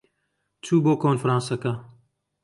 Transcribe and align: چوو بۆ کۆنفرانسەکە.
چوو 0.63 0.79
بۆ 0.85 0.93
کۆنفرانسەکە. 1.03 1.73